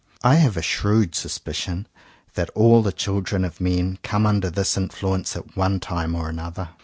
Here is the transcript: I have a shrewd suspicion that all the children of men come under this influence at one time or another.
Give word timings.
I 0.23 0.33
have 0.37 0.57
a 0.57 0.63
shrewd 0.63 1.13
suspicion 1.13 1.87
that 2.33 2.49
all 2.55 2.81
the 2.81 2.91
children 2.91 3.45
of 3.45 3.61
men 3.61 3.99
come 4.01 4.25
under 4.25 4.49
this 4.49 4.75
influence 4.75 5.35
at 5.35 5.55
one 5.55 5.79
time 5.79 6.15
or 6.15 6.27
another. 6.27 6.69